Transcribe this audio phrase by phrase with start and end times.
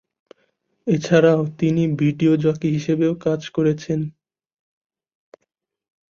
[0.87, 3.99] এছাড়াও, তিনি video jockey হিসেবেও কাজ করেছেন।